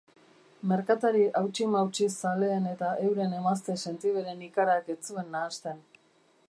Merkatari 0.69 1.19
hautsi-mautsi 1.41 2.07
zaleen 2.21 2.65
eta 2.71 2.91
euren 3.09 3.37
emazte 3.41 3.75
sentiberen 3.89 4.41
ikarak 4.51 4.93
ez 4.95 4.99
zuen 5.11 5.33
nahasten. 5.37 5.89